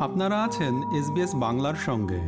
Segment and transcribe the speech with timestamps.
[0.00, 2.20] আপনারা আছেন এসবিএস বাংলার সঙ্গে।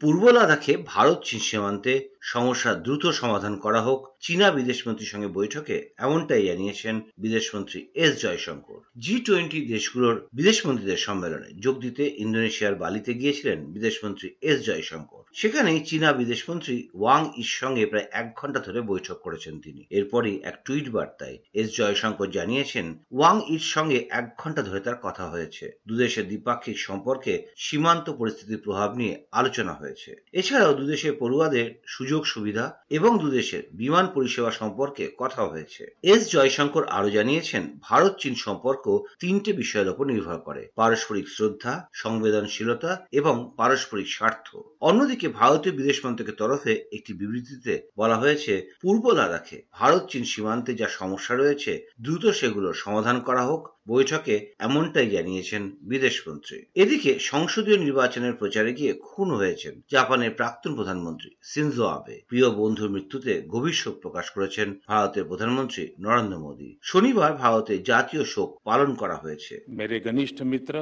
[0.00, 6.46] পূর্ব লাদাখে ভারত চীন সীমান্তে সমস্যা দ্রুত সমাধান করা হোক, চীনা বিদেশমন্ত্রীর সঙ্গে বৈঠকে এমনটাই
[6.46, 14.28] জানিয়েছেন বিদেশমন্ত্রী এস জয়শঙ্কর। জি টোয়েন্টি দেশগুলোর বিদেশমন্ত্রীদের সম্মেলনে যোগ দিতে ইন্দোনেশিয়ার বালিতে গিয়েছিলেন বিদেশমন্ত্রী
[14.42, 19.86] এস জয়শঙ্কর। সেখানেই চীনা বিদেশমন্ত্রী ওয়াং ইর সঙ্গে প্রায় এক ঘণ্টা ধরে বৈঠক করেছেন তিনি।
[19.90, 25.24] এরপরই এক টুইট বার্তায় এস জয়শঙ্কর জানিয়েছেন, ওয়াং ইর সঙ্গে এক ঘণ্টা ধরে তার কথা
[25.28, 32.64] হয়েছে। দুদেশের দ্বিপাক্ষিক সম্পর্কে সীমান্ত পরিস্থিতির প্রভাব নিয়ে আলোচনা হয়েছে। এছাড়াও দুদেশের পড়ুয়াদের সুযোগ সুবিধা
[32.90, 38.84] এবং দুদেশের বিমান পরিষেবা সম্পর্কে কথা হয়েছে। এস জয়শঙ্কর আরও জানিয়েছেন, ভারত চীন সম্পর্ক
[39.20, 46.39] তিনটে বিষয়ের উপর নির্ভর করে। পারস্পরিক শ্রদ্ধা, সংবেদনশীলতা এবং পারস্পরিক স্বার্থ। অন্যদিকে ভারতীয় বিদেশ মন্ত্রকের
[46.39, 51.71] তরফে একটি বিবৃতিতে বলা হয়েছে পূর্ব লাদাখে ভারত চীন সীমান্তে যা সমস্যা রয়েছে
[52.01, 59.27] দ্রুত সেগুলোর সমাধান করা হোক বৈঠকে এমনটাই জানিয়েছেন বিদেশমন্ত্রী এদিকে সংসদীয় নির্বাচনের প্রচারে গিয়ে খুন
[59.31, 65.83] হয়েছেন জাপানের প্রাক্তন প্রধানমন্ত্রী সিনজো আবে প্রিয় বন্ধুর মৃত্যুতে গভীর শোক প্রকাশ করেছেন ভারতের প্রধানমন্ত্রী
[65.99, 70.75] নরেন্দ্র মোদী শনিবার ভারতে জাতীয় শোক পালন করা হয়েছে मेरे घनिष्ठ मित्र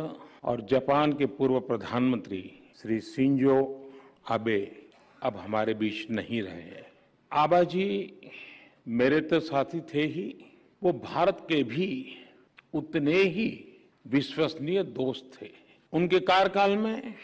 [0.43, 2.41] और जापान के पूर्व प्रधानमंत्री
[2.79, 3.57] श्री सिंजो
[4.28, 4.86] आबे,
[5.22, 6.86] अब हमारे बीच नहीं रहे हैं।
[7.32, 8.12] आबा जी,
[8.88, 10.44] मेरे तो साथी थे ही,
[10.82, 12.16] वो भारत के भी
[12.74, 13.64] उतने ही
[14.06, 15.50] विश्वसनीय दोस्त थे।
[15.92, 17.14] उनके कार्यकाल में,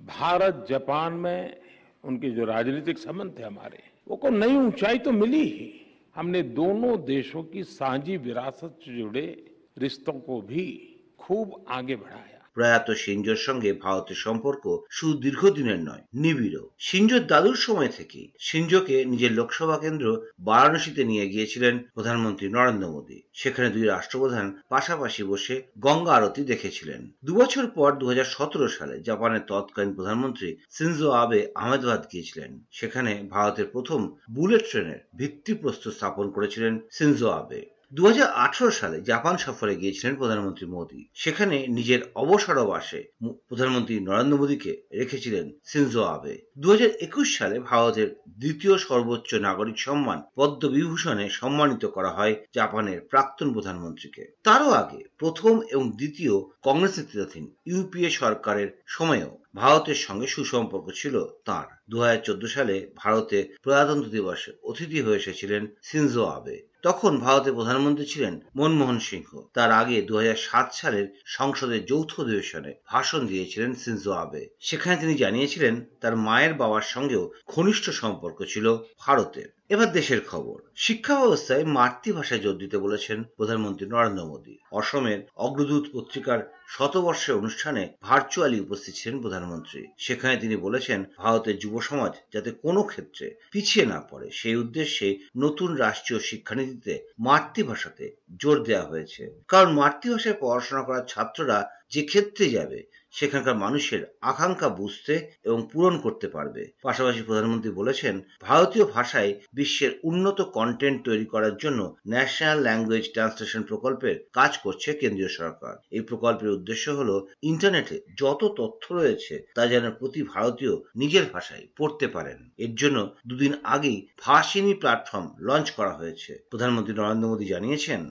[0.00, 1.56] भारत, जापान में
[2.04, 7.04] उनके जो राजनीतिक संबंध थे हमारे, वो को नई ऊंचाई तो मिली ही। हमने दोनों
[7.04, 9.44] देशों की साझी विरासत से जुड़े
[9.78, 16.62] रिश्तों को भी खूब आगे बढ़ाया। প্রয়াত সিঞ্জোর সঙ্গে ভারতের সম্পর্ক শুধু দীর্ঘদিনের নয় নিবিড়
[16.78, 20.06] সিঞ্জোর দাদুর সময় থেকে সিঞ্জোকে নিজের লোকসভা কেন্দ্র
[20.40, 27.66] বারাণসীতে নিয়ে গিয়েছিলেন প্রধানমন্ত্রী নরেন্দ্র মোদী। সেখানে দুই রাষ্ট্রপ্রধান পাশাপাশি বসে গঙ্গা আরতি দেখেছিলেন। দুবছর
[27.66, 34.00] পর দু হাজার সতেরো সালে জাপানের তৎকালীন প্রধানমন্ত্রী সিনজো আবে আহমেদাবাদ গিয়েছিলেন। সেখানে ভারতের প্রথম
[34.30, 37.60] বুলেট ট্রেনের ভিত্তিপ্রস্তর স্থাপন করেছিলেন সিনজো আবে।
[37.94, 44.38] দু হাজার আঠারো সালে জাপান সফরে গিয়েছিলেন প্রধানমন্ত্রী মোদী। সেখানে নিজের অবসরাবাসে মু- প্রধানমন্ত্রী নরেন্দ্র
[44.38, 51.86] মোদীকে রেখেছিলেন সিনজো আবে। দুই হাজার একুশ সালে ভারতের দ্বিতীয় সর্বোচ্চ নাগরিক সম্মান পদ্মবিভূষণে সম্মানিত
[51.86, 56.32] করা হয় জাপানের প্রাক্তন প্রধানমন্ত্রীকে। তারও আগে প্রথম এবং দ্বিতীয়
[56.62, 64.52] কংগ্রেস নেতৃত্বাধীন ইউপিএ সরকারের সময়েও ভারতের সঙ্গে সুসম্পর্ক ছিল তার। দু সালে ভারতে প্রজাতন্ত্র দিবসে
[64.62, 70.34] অতিথি হয়ে এসেছিলেন সিনজো আবে। তখন ভারতের প্রধানমন্ত্রী ছিলেন মনমোহন সিংহ। তার আগে দু হাজার
[70.36, 76.82] সাত সালের সংসদের যৌথ অধিবেশনে ভাষণ দিয়েছিলেন সিনজো আবে। সেখানে তিনি জানিয়েছিলেন, তার মায়ের বাবার
[76.82, 83.86] সঙ্গেও ঘনিষ্ঠ সম্পর্ক ছিল ভারতের। এবার দেশের খবর। শিক্ষা ব্যবস্থায় মাতৃভাষায় জোর দিতে বলেছেন প্রধানমন্ত্রী
[83.86, 86.38] নরেন্দ্র মোদী। অসমের অগ্রদূত পত্রিকার
[86.68, 93.34] শতবর্ষের অনুষ্ঠানে ভার্চুয়ালি উপস্থিত ছিলেন প্রধানমন্ত্রী। সেখানে তিনি বলেছেন, ভারতের যুব সমাজ যাতে কোনো ক্ষেত্রে
[93.50, 100.82] পিছিয়ে না পড়ে, সেই উদ্দেশ্যে নতুন রাষ্ট্রীয় শিক্ষানীতিতে মাতৃভাষাতে জোর দেওয়া হয়েছে। কারণ মাতৃভাষায় পড়াশোনা
[100.82, 101.58] করা ছাত্ররা
[101.93, 102.79] যে ক্ষেত্রে যাবে
[103.13, 105.13] সেখানকার মানুষের আকাঙ্ক্ষা বুঝতে
[105.45, 111.79] এবং পূরণ করতে পারবে পাশাপাশি প্রধানমন্ত্রী বলেছেন ভারতীয় ভাষায় বিশ্বের উন্নত কন্টেন্ট তৈরি করার জন্য
[112.07, 117.09] ন্যাশনাল ল্যাঙ্গুয়েজ ট্রান্সলেশন প্রকল্পের কাজ করছে কেন্দ্রীয় সরকার এই প্রকল্পের উদ্দেশ্য হল
[117.43, 122.97] ইন্টারনেটে যত তথ্য রয়েছে তা যেন প্রতি ভারতীয় নিজের ভাষায় পড়তে পারেন এর জন্য
[123.29, 128.01] দুদিন আগেই ভাষিনী প্ল্যাটফর্ম লঞ্চ করা হয়েছে প্রধানমন্ত্রী নরেন্দ্র মোদী জানিয়েছেন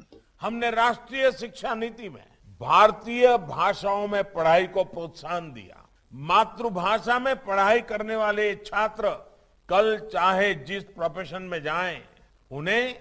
[0.42, 2.26] हमने राष्ट्रीय शिक्षा नीति में
[2.61, 5.83] भारतीय भाषाओं में पढ़ाई को प्रोत्साहन दिया।
[6.13, 9.09] मातृभाषा में पढ़ाई करने वाले छात्र
[9.69, 12.01] कल चाहे जिस प्रोफेशन में जाएँ,
[12.51, 12.95] उन्हें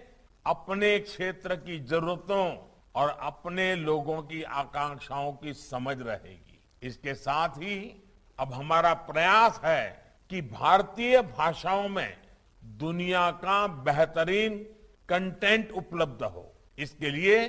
[0.47, 2.47] अपने क्षेत्र की जरूरतों
[2.95, 7.79] और अपने लोगों की आकांक्षाओं की समझ रहेगी। इसके साथ ही
[8.39, 9.87] अब हमारा प्रयास है
[10.31, 12.17] कि भारतीय भाषाओं में
[12.63, 14.59] दुनिया का बेहतरीन
[15.09, 17.47] कंटेंट उपलब्ध हो। इसके लिए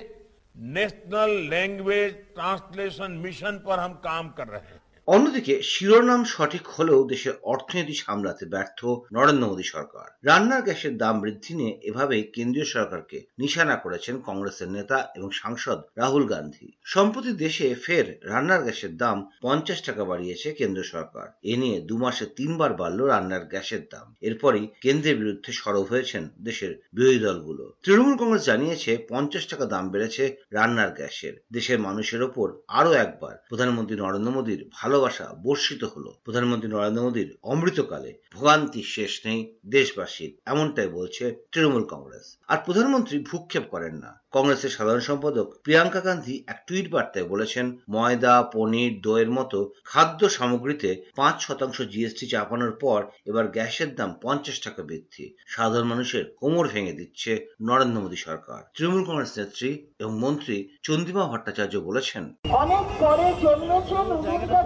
[0.55, 7.33] नेशनल लैंग्वेज ट्रांसलेशन मिशन पर हम काम कर रहे हैं। অন্যদিকে, শিরোনাম সঠিক হলেও দেশের
[7.43, 8.79] অর্থনীতি সামলাতে ব্যর্থ
[9.13, 14.97] নরেন্দ্র মোদী সরকার। রান্নার গ্যাসের দাম বৃদ্ধি নিয়ে এভাবেই কেন্দ্রীয় সরকারকে নিশানা করেছেন কংগ্রেসের নেতা
[15.15, 21.27] এবং সাংসদ রাহুল গান্ধী। সম্প্রতি দেশে ফের রান্নার গ্যাসের দাম পঞ্চাশ টাকা বাড়িয়েছে কেন্দ্র সরকার।
[21.43, 26.71] এ নিয়ে দু মাসে তিনবার বাড়ল রান্নার গ্যাসের দাম। এরপরই কেন্দ্রের বিরুদ্ধে সরব হয়েছেন দেশের
[26.93, 32.91] বিরোধী দলগুলো। তৃণমূল কংগ্রেস জানিয়েছে, পঞ্চাশ টাকা দাম বেড়েছে রান্নার গ্যাসের। দেশের মানুষের ওপর আরও
[32.91, 34.61] একবার প্রধানমন্ত্রী নরেন্দ্র মোদীর
[34.95, 42.37] ভালোবাসা বর্ষিত হলো। প্রধানমন্ত্রী নরেন্দ্র মোদীর অমৃতকালে। ভোগান্তি শেষ নেই দেশবাসীর, এমনটাই বলছে তৃণমূল কংগ্রেস।
[42.47, 47.65] আর প্রধানমন্ত্রী ভূক্ষেপ করেন না। কংগ্রেসের সাধারণ সম্পাদক প্রিয়াঙ্কা গান্ধী এক টুইট বার্তায় বলেছেন,
[47.95, 49.59] ময়দা, পনির, দইয়ের মতো
[49.91, 50.89] খাদ্য সামগ্রীতে
[51.19, 52.99] পাঁচ শতাংশ জিএসটি চাপানোর পর
[53.29, 57.31] এবার গ্যাসের দাম পঞ্চাশ টাকা বৃদ্ধি। সাধারণ মানুষের কোমর ভেঙে দিচ্ছে
[57.67, 59.69] নরেন্দ্র মোদী সরকার। তৃণমূল কংগ্রেস নেত্রী
[60.01, 62.23] এবং মন্ত্রী চন্দিমা ভট্টাচার্য বলেছেন,
[62.63, 62.85] অনেক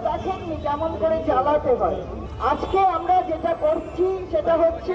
[0.08, 1.16] দেখেননি কেমন করে
[1.80, 1.98] হয়।
[2.50, 4.94] আজকে আমরা যেটা করছি সেটা হচ্ছে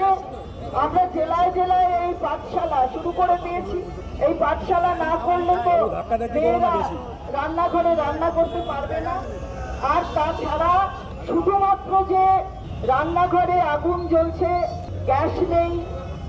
[0.82, 3.78] আমরা জেলায় জেলায় এই পাঠশালা শুরু করে দিয়েছি।
[4.26, 5.76] এই পাঠশালা না করলে তো
[6.34, 6.74] মেয়েরা
[7.36, 9.16] রান্নাঘরে রান্না করতে পারবে না।
[9.92, 10.72] আর তাছাড়া
[11.28, 12.24] শুধুমাত্র যে
[12.92, 14.50] রান্নাঘরে আগুন জ্বলছে
[15.08, 15.72] গ্যাস নেই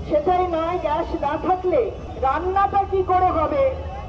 [0.08, 1.80] সেটাই নয় গ্যাস না থাকলে
[2.26, 3.62] রান্নাটা কি করে হবে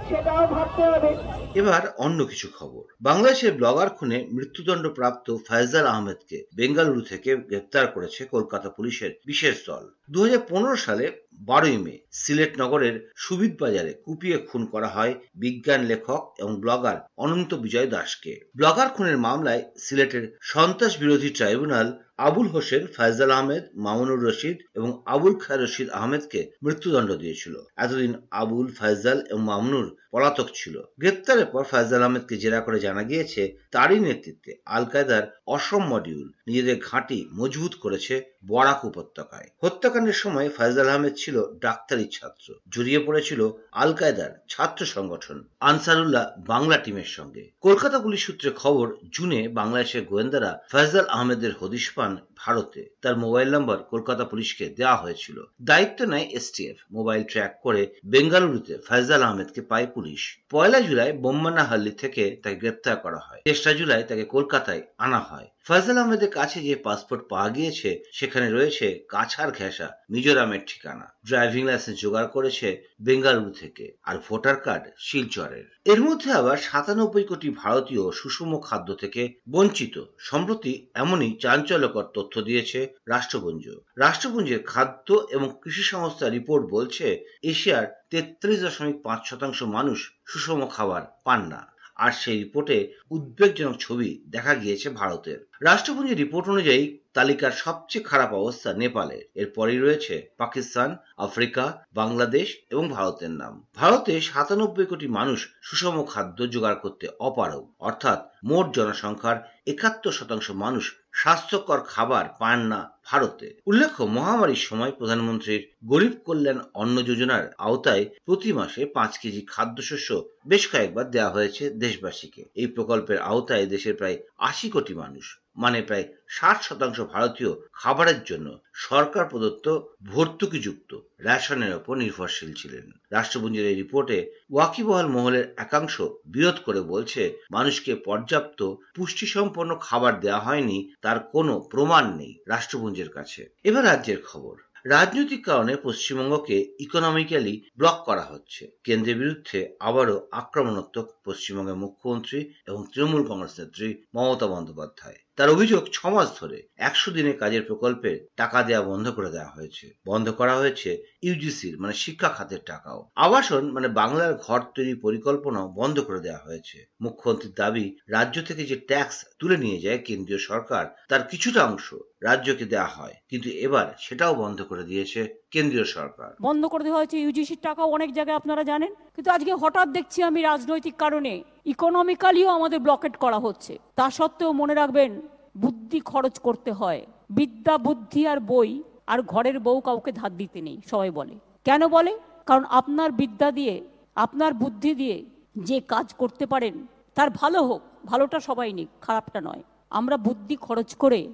[0.09, 1.11] সেটাও ভাবতে হবে।
[1.53, 8.25] এবার অন্য কিছু খবর। বাংলাদেশের ব্লগার খুনে মৃত্যুদণ্ড প্রাপ্ত ফয়জাল আহমেদকে বেঙ্গালুরু থেকে গ্রেপ্তার করেছে
[8.25, 11.05] কলকাতা পুলিশের বিশেষ দল। দু হাজার পনেরো সালে
[11.37, 17.53] বারোই মে সিলেট নগরের সুবিদ বাজারে কুপিয়ে খুন করা হয় বিজ্ঞান লেখক এবং ব্লগার অনন্ত
[17.53, 21.87] বিজয় দাসকে। ব্লগার খুনের মামলায় সিলেটের সন্ত্রাস বিরোধী ট্রাইব্যুনাল
[22.17, 28.67] আবুল হোসেন, ফায়জাল আহমেদ, মামুনুর রশিদ এবং আবুল খায় রশিদ আহমেদকে মৃত্যুদণ্ড দিয়েছিল। এতদিন আবুল,
[28.79, 33.41] ফায়জাল এবং মামুনুর পলাতক ছিল। গ্রেপ্তারের পর ফায়জাল আহমেদকে জেরা করে জানা গিয়েছে,
[33.71, 38.15] তারই নেতৃত্বে আল কায়দার অসম মডিউল নিজেদের ঘাঁটি মজবুত করেছে
[38.47, 45.37] বরাক উপত্যকায়। হত্যাকাণ্ডের সময় ফায়জাল আহমেদ ছিল ডাক্তারি ছাত্র। জড়িয়ে পড়েছিল আল কায়দার ছাত্র সংগঠন
[45.59, 52.17] আনসারুল্লাহ বাংলা টিমের সঙ্গে। কলকাতা পুলিশ সূত্রে খবর, জুনে বাংলাদেশের গোয়েন্দারা ফয়জাল আহমেদের হদিশ পান
[52.37, 58.77] ভারতে। তার মোবাইল নম্বর কলকাতা পুলিশকে দেওয়া হয়েছিল। দায়িত্ব নেয় এসটিএফ মোবাইল ট্র্যাক করে বেঙ্গালুরুতে
[58.87, 64.25] ফয়জাল আহমেদকে পায় পুলিশ। পয়লা জুলাই বোম্মানাহাল্লি থেকে তাকে গ্রেপ্তার করা হয়। তেসরা জুলাই তাকে
[64.25, 70.59] কলকাতায় আনা হয়। ফয়জাল আহমেদের কাছে যে পাসপোর্ট পাওয়া গিয়েছে, সেখানে রয়েছে কাছার ঘেঁষা মিজোরামের
[70.67, 72.67] ঠিকানা। ড্রাইভিং লাইসেন্স জোগাড় করেছে
[73.01, 79.33] বেঙ্গালুরু থেকে আর ভোটার কার্ড শিলচরের। এর মধ্যে আবার সাতানব্বই কোটি ভারতীয় সুষম খাদ্য থেকে
[79.49, 88.03] বঞ্চিত। সম্প্রতি এমনই চাঞ্চল্যকর তথ্য দিয়েছে রাষ্ট্রপুঞ্জ। রাষ্ট্রপুঞ্জের খাদ্য এবং কৃষি সংস্থা রিপোর্ট বলছে, এশিয়ার
[88.09, 91.61] তেত্রিশ দশমিক পাঁচ শতাংশ মানুষ সুষম খাবার পান না।
[91.95, 92.77] আর সেই রিপোর্টে
[93.11, 100.15] উদ্বেগজনক ছবি দেখা গিয়েছে ভারতের। রাষ্ট্রপুঞ্জের রিপোর্ট অনুযায়ী তালিকার সবচেয়ে খারাপ অবস্থা নেপালের এরপরই রয়েছে
[100.37, 107.63] পাকিস্তান, আফ্রিকা, বাংলাদেশ এবং ভারতের নাম। ভারতে সাতানব্বই কোটি মানুষ সুষম খাদ্য জোগাড় করতে অপারগ।
[107.79, 109.37] অর্থাৎ মোট জনসংখ্যার
[109.69, 116.95] একাত্তর শতাংশ মানুষ স্বাস্থ্যকর খাবার পান না ভারতে। উল্লেখ্য, মহামারীর সময় প্রধানমন্ত্রীর গরিব কল্যাণ অন্ন
[117.01, 120.09] যোজনার আওতায় প্রতি মাসে পাঁচ কেজি খাদ্যশস্য
[120.45, 125.25] বেশ কয়েকবার দেওয়া হয়েছে দেশবাসীকে। এই প্রকল্পের আওতায় দেশের প্রায় আশি কোটি মানুষ
[125.57, 128.47] মানে প্রায় ষাট শতাংশ ভারতীয় খাবারের জন্য
[128.79, 136.81] সরকার প্রদত্ত ভর্তুকিযুক্ত রেশনের ওপর নির্ভরশীল ছিলেন। রাষ্ট্রপুঞ্জের এই রিপোর্টে ওয়াকিবহাল মহলের একাংশ বিরোধ করে
[136.81, 144.21] বলছে, মানুষকে পর্যাপ্ত পুষ্টিসম্পন্ন খাবার দেওয়া হয়নি, তার কোনো প্রমাণ নেই রাষ্ট্রপুঞ্জের কাছে। এবার রাজ্যের
[144.21, 144.55] খবর।
[144.85, 153.23] রাজনৈতিক কারণে পশ্চিমবঙ্গকে ইকোনমিক্যালি ব্লক করা হচ্ছে। কেন্দ্রের বিরুদ্ধে আবারও আক্রমণাত্মক পশ্চিমবঙ্গের মুখ্যমন্ত্রী এবং তৃণমূল
[153.23, 158.87] কংগ্রেস নেত্রী মমতা বন্দ্যোপাধ্যায়। তার অভিযোগ ছমাস মাস ধরে একশো দিনের কাজের প্রকল্পে টাকা দেওয়া
[158.87, 164.33] বন্ধ করে দেওয়া হয়েছে। বন্ধ করা হয়েছে ইউজিসির মানে শিক্ষা খাতের টাকাও। আবাসন মানে বাংলার
[164.33, 169.81] ঘর তৈরি পরিকল্পনাও বন্ধ করে দেওয়া হয়েছে। মুখ্যমন্ত্রীর দাবি, রাজ্য থেকে যে ট্যাক্স তুলে নিয়ে
[169.81, 175.19] যায় কেন্দ্রীয় সরকার, তার কিছুটা অংশ রাজ্যকে দেওয়া হয়। কিন্তু এবার সেটাও বন্ধ করে দিয়েছে
[175.51, 179.87] কেন্দ্রীয় সরকার। বন্ধ করে দেওয়া হয়েছে ইউজিসির টাকাও অনেক জায়গায় আপনারা জানেন। কিন্তু আজকে হঠাৎ
[179.87, 185.21] দেখছি আমি রাজনৈতিক কারণে ইকোনমিক্যালিও আমাদের ব্লকেট করা হচ্ছে। তা সত্ত্বেও মনে রাখবেন,
[185.57, 190.81] বুদ্ধি খরচ করতে হয়। বিদ্যা, বুদ্ধি আর বই আর ঘরের বউ কাউকে ধার দিতে নেই,
[190.91, 192.19] সবাই বলে। কেন বলে?
[192.45, 195.25] কারণ আপনার বিদ্যা দিয়ে, আপনার বুদ্ধি দিয়ে
[195.57, 200.95] যে কাজ করতে পারেন, তার ভালো হোক, ভালোটা সবাই নিক, খারাপটা নয়। আমরা বুদ্ধি খরচ
[200.95, 201.33] করে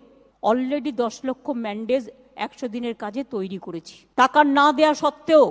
[0.50, 2.04] অলরেডি দশ লক্ষ ম্যান্ডেজ
[2.46, 5.46] একশো দিনের কাজে তৈরি করেছি। টাকা না দেয়া সত্ত্বেও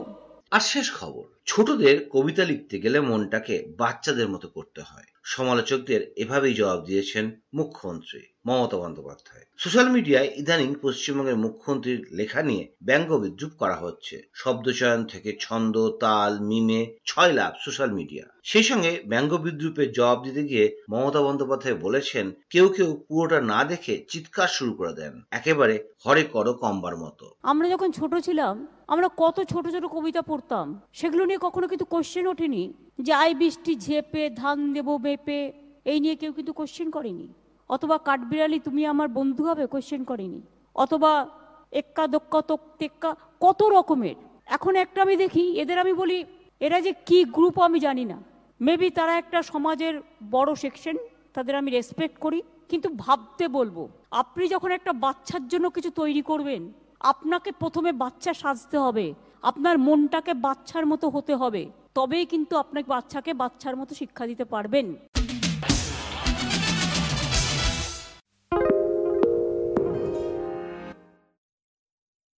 [0.56, 6.81] আর শেষ খবর, ছোটদের কবিতা লিখতে গেলে মনটাকে বাচ্চাদের মতো করতে হয়। সমালোচকদের এভাবেই জবাব
[6.85, 14.23] দিয়েছেন মুখ্যমন্ত্রী মমতা বন্দ্যোপাধ্যায়। সোশ্যাল মিডিয়ায় ইদানিং পশ্চিমবঙ্গের মুখ্যমন্ত্রীর লেখা নিয়ে ব্যঙ্গ বিদ্রুপ করা হচ্ছে।
[14.35, 20.43] শব্দচয়ন থেকে ছন্দ, তাল, মিমে ছয় লাভ সোশ্যাল মিডিয়া। সেই সঙ্গে ব্যঙ্গ বিদ্রুপের জবাব দিতে
[20.43, 25.75] গিয়ে মমতা বন্দ্যোপাধ্যায় বলেছেন, কেউ কেউ পুরোটা না দেখে চিৎকার শুরু করে দেন। একেবারে
[26.07, 31.25] হরে করো কম্বার মতো। আমরা যখন ছোট ছিলাম, আমরা কত ছোট ছোট কবিতা পড়তাম। সেগুলো
[31.25, 35.40] নিয়ে কখনো কিন্তু কোশ্চেন ওঠেনি। যে আই বৃষ্টি ঝেপে, ধান দেবো বেপে
[35.92, 37.26] এই নিয়ে কেউ কিন্তু কোশ্চেন করেনি।
[37.70, 40.40] অথবা কাঠবিড়ালি তুমি আমার বন্ধু হবে কোশ্চেন করেনি।
[40.76, 41.12] অথবা
[41.80, 43.10] এক্কা, দক্কা তোক টেক্কা
[43.44, 44.16] কত রকমের।
[44.56, 46.18] এখন একটা আমি দেখি, এদের আমি বলি,
[46.60, 48.18] এরা যে কি গ্রুপ আমি জানি না।
[48.60, 49.94] মেবি তারা একটা সমাজের
[50.30, 50.96] বড় সেকশন
[51.34, 53.76] তাদের আমি রেসপেক্ট করি। কিন্তু ভাবতে বলব,
[54.22, 56.62] আপনি যখন একটা বাচ্চার জন্য কিছু তৈরি করবেন,
[57.12, 59.06] আপনাকে প্রথমে বাচ্চা সাজতে হবে,
[59.50, 61.62] আপনার মনটাকে বাচ্চার মতো হতে হবে।
[61.96, 64.86] তবেই কিন্তু আপনাকে বাচ্চাকে বাচ্চার মতো শিক্ষা দিতে পারবেন।